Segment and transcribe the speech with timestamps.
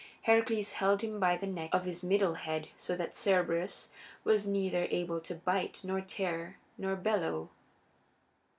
[0.23, 3.91] Heracles held him by the neck of his middle head so that Cerberus
[4.23, 7.51] was neither able to bite nor tear nor bellow.